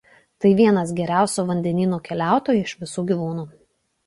Tai 0.43 0.51
vienas 0.59 0.93
geriausių 0.99 1.45
vandenynų 1.49 2.01
keliautojų 2.09 2.65
iš 2.65 2.75
visų 2.81 3.05
gyvūnų. 3.15 3.47